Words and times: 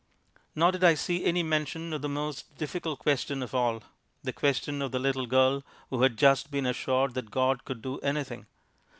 Nor 0.55 0.71
did 0.71 0.83
I 0.83 0.95
see 0.95 1.25
any 1.25 1.43
mention 1.43 1.93
of 1.93 2.01
the 2.01 2.09
most 2.09 2.57
difficult 2.57 2.97
question 2.97 3.43
of 3.43 3.53
all, 3.53 3.83
the 4.23 4.33
question 4.33 4.81
of 4.81 4.91
the 4.91 4.97
little 4.97 5.27
girl 5.27 5.63
who 5.91 6.01
had 6.01 6.17
just 6.17 6.49
been 6.49 6.65
assured 6.65 7.13
that 7.13 7.29
God 7.29 7.65
could 7.65 7.83
do 7.83 7.99
anything. 7.99 8.47